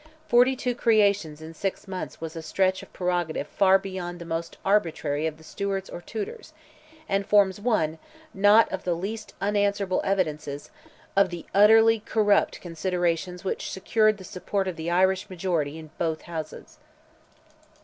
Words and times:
Forty 0.27 0.55
two 0.55 0.73
creations 0.73 1.43
in 1.43 1.53
six 1.53 1.87
months 1.87 2.19
was 2.19 2.35
a 2.35 2.41
stretch 2.41 2.81
of 2.81 2.91
prerogative 2.91 3.45
far 3.47 3.77
beyond 3.77 4.17
the 4.17 4.25
most 4.25 4.57
arbitrary 4.65 5.27
of 5.27 5.37
the 5.37 5.43
Stuarts 5.43 5.91
or 5.91 6.01
Tudors, 6.01 6.53
and 7.07 7.23
forms 7.23 7.61
one, 7.61 7.99
not 8.33 8.67
of 8.71 8.83
the 8.83 8.95
least 8.95 9.35
unanswerable 9.39 10.01
evidences, 10.03 10.71
of 11.15 11.29
the 11.29 11.45
utterly 11.53 11.99
corrupt 11.99 12.59
considerations 12.61 13.43
which 13.43 13.69
secured 13.69 14.17
the 14.17 14.23
support 14.23 14.67
of 14.67 14.75
the 14.75 14.89
Irish 14.89 15.29
majority 15.29 15.77
in 15.77 15.91
both 15.99 16.23
Houses. 16.23 16.79